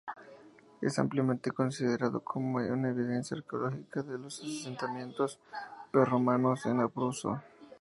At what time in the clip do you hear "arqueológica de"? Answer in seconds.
3.37-4.17